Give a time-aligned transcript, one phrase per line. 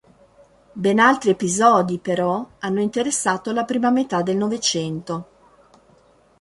[0.83, 5.27] Ben altri episodi, però, hanno interessato la prima metà del Novecento.